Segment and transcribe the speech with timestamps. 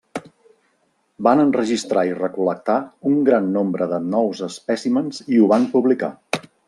[1.27, 2.77] Van enregistrar i recol·lectar
[3.11, 6.11] un gran nombre de nous espècimens i ho van publicar.